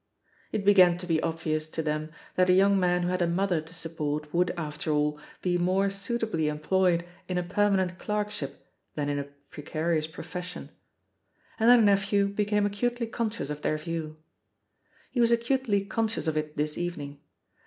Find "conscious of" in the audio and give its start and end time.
13.05-13.61, 15.85-16.35